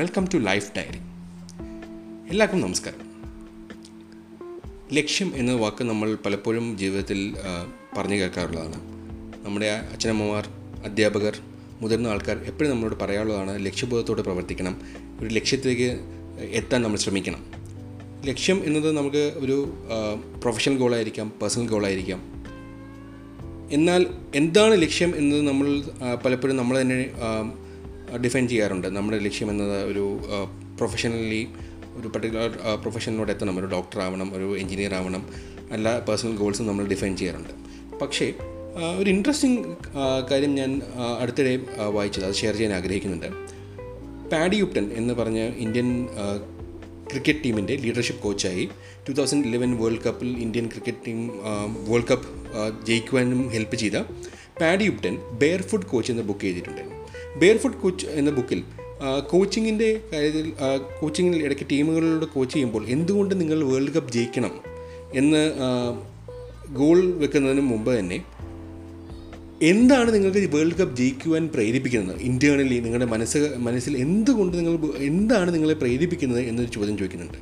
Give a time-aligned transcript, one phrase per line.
[0.00, 0.98] Welcome to life diary.
[2.30, 3.00] എല്ലാവർക്കും നമസ്കാരം.
[4.92, 7.36] ലക്ഷ്യം എന്ന വാക്ക് നമ്മൾ പലപ്പോഴും ജീവിതത്തിൽ
[7.96, 8.78] പറഞ്ഞു കേൾക്കാറുള്ളതാണ്.
[9.44, 10.48] നമ്മുടെ അച്ഛനമ്മമാർ
[10.84, 11.38] അധ്യാപകർ
[11.80, 14.80] മുതിർന്ന ആൾക്കാർ എപ്പോഴും നമ്മളോട് പറയാനുള്ളതാണ് ലക്ഷ്യബോധത്തോടെ പ്രവർത്തിക്കണം
[15.20, 16.00] ഒരു ലക്ഷ്യത്തിലേക്ക്
[16.40, 17.46] എത്താൻ നമ്മൾ ശ്രമിക്കണം.
[18.24, 19.74] ലക്ഷ്യം എന്നത് നമുക്ക് ഒരു
[20.40, 22.22] പ്രൊഫഷണൽ ഗോളായിരിക്കാം പേഴ്സണൽ ഗോളായിരിക്കാം
[23.70, 25.82] എന്നാൽ എന്താണ് ലക്ഷ്യം എന്നത് നമ്മൾ
[26.24, 27.10] പലപ്പോഴും നമ്മൾ തന്നെ
[28.24, 28.88] ഡിഫൈൻ ചെയ്യാറുണ്ട്.
[28.96, 30.04] നമ്മുടെ ലക്ഷ്യം എന്നത് ഒരു
[30.78, 31.42] പ്രൊഫഷണലി
[31.98, 32.52] ഒരു പർട്ടിക്കുലർ
[32.82, 33.58] പ്രൊഫഷനിലോട്ട് എത്തണം.
[33.60, 35.22] ഒരു ഡോക്ടർ ആവണം ഒരു എഞ്ചിനീയർ ആവണം.
[35.76, 37.52] എല്ലാ പേഴ്സണൽ ഗോൾസും നമ്മൾ ഡിഫൈൻ ചെയ്യാറുണ്ട്.
[38.02, 38.26] പക്ഷേ
[38.98, 39.60] ഒരു ഇൻട്രസ്റ്റിംഗ്
[40.30, 40.70] കാര്യം ഞാൻ
[41.20, 41.52] അടുത്തിടെ
[41.96, 43.28] വായിച്ചത് അത് ഷെയർ ചെയ്യാൻ ആഗ്രഹിക്കുന്നുണ്ട്.
[44.32, 45.88] പാഡി യുപ്റ്റൻ എന്ന് പറഞ്ഞ ഇന്ത്യൻ
[47.10, 48.64] ക്രിക്കറ്റ് ടീമിന്റെ ലീഡർഷിപ്പ് കോച്ചായി
[49.06, 51.20] ടു തൗസൻഡ് ഇലവൻ വേൾഡ് കപ്പിൽ Indian cricket team
[51.88, 52.28] world cup
[52.86, 53.98] ജയിക്കുവാനും help ചെയ്ത
[54.60, 56.82] Paddy Upton barefoot coach എന്ന ബുക്ക് ചെയ്തിട്ടുണ്ട്.
[57.38, 58.62] ബെയർ ഫുഡ് കോച്ച് എന്ന ബുക്കിൽ
[59.30, 60.52] കോച്ചിങ്ങിന്റെ കാര്യത്തിൽ
[61.00, 64.50] കോച്ചിങ്ങിൽ ഇടയ്ക്ക് ടീമുകളിലൂടെ കോച്ച് ചെയ്യുമ്പോൾ എന്തുകൊണ്ട് നിങ്ങൾ വേൾഡ് കപ്പ് ജയിക്കണം
[65.14, 65.52] എന്ന്
[66.72, 68.24] ഗോൾ വെക്കുന്നതിന് മുമ്പ് തന്നെ
[69.62, 72.20] എന്താണ് നിങ്ങൾക്ക് വേൾഡ് കപ്പ് ജയിക്കുവാൻ പ്രേരിപ്പിക്കുന്നത്?
[72.20, 77.38] ഇന്റേർണലി നിങ്ങളുടെ മനസ്സ് മനസ്സിൽ എന്തുകൊണ്ട് നിങ്ങൾ എന്താണ് നിങ്ങളെ പ്രേരിപ്പിക്കുന്നത് എന്നൊരു ചോദ്യം ചോദിക്കുന്നുണ്ട്.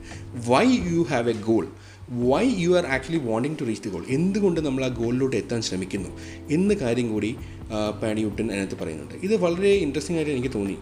[0.48, 1.68] Why you have a goal
[2.10, 6.08] why you are actually wanting to reach the goal എന്തുകൊണ്ട് നമ്മൾ ആ ഗോളിലോട്ട് എത്താൻ ശ്രമിക്കുന്നു?
[6.50, 7.36] എന്ന കാര്യം കൂടി
[7.72, 9.14] ആ, പാഡി വുട്ടൻ അതിനകത്ത് പറയുന്നുണ്ട്.
[9.14, 10.76] ഇത് വളരെ ഇൻട്രസ്റ്റിംഗ് ആയിട്ട് എനിക്ക് തോന്നി.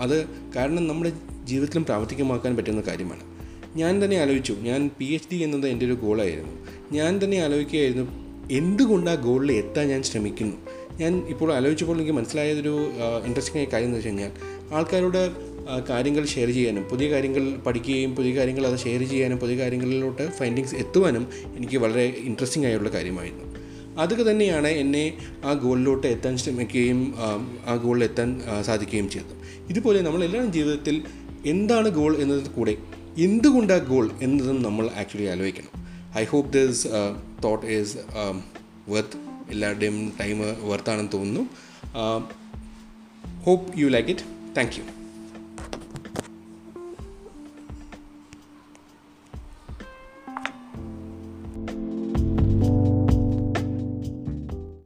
[0.00, 1.12] അത് കാരണം നമ്മുടെ
[1.44, 3.20] ജീവിതത്തിലും പ്രാവർത്തികമാക്കാൻ പറ്റുന്ന കാര്യമാണ്.
[3.76, 4.52] ഞാൻ തന്നെ ആലോചിച്ചു.
[4.52, 6.52] ഞാൻ പി എച്ച് ഡി എന്നത് എന്റെ ഒരു ഗോളായിരുന്നു
[6.92, 8.06] ഞാൻ തന്നെ ആലോചിക്കുകയായിരുന്നു
[8.52, 10.56] എന്തുകൊണ്ട് ആ ഗോളിൽ എത്താൻ ഞാൻ ശ്രമിക്കുന്നു?
[11.00, 12.90] ഞാൻ ഇപ്പോൾ ആലോചിച്ചപ്പോൾ എനിക്ക് മനസ്സിലായതൊരു
[13.26, 14.30] ഇൻട്രസ്റ്റിംഗ് ആയ കാര്യം എന്ന് വെച്ച് കഴിഞ്ഞാൽ
[14.74, 15.49] ആൾക്കാരോട്
[15.88, 21.26] കാര്യങ്ങൾ ഷെയർ ചെയ്യാനും പുതിയ കാര്യങ്ങൾ പഠിക്കുകയും പുതിയ കാര്യങ്ങൾ അത് ഷെയർ ചെയ്യാനും പുതിയ കാര്യങ്ങളിലോട്ട് ഫൈൻഡിങ്സ് എത്തുവാനും
[21.56, 23.46] എനിക്ക് വളരെ ഇൻട്രസ്റ്റിംഗ് ആയുള്ള കാര്യമായിരുന്നു.
[23.98, 25.04] അതൊക്കെ തന്നെയാണ് എന്നെ
[25.44, 27.14] ആ ഗോളിലോട്ട് എത്താൻ ശ്രമിക്കുകയും
[27.66, 28.28] ആ, ഗോളിൽ എത്താൻ
[28.62, 29.34] സാധിക്കുകയും ചെയ്തത്.
[29.68, 31.02] ഇതുപോലെ നമ്മളെല്ലാവരും ജീവിതത്തിൽ
[31.46, 32.74] എന്താണ് ഗോൾ എന്നത് കൂടെ
[33.18, 35.72] എന്തുകൊണ്ടാണ് ഗോൾ എന്നതും നമ്മൾ ആക്ച്വലി ആലോചിക്കണം.
[36.18, 36.88] I hope this
[37.44, 37.96] thought is
[38.88, 39.18] worth
[39.50, 41.42] എല്ലാവരുടെയും ടൈം വർത്താണെന്ന് തോന്നുന്നു.
[43.44, 44.26] Hope you like it
[44.56, 44.84] thank you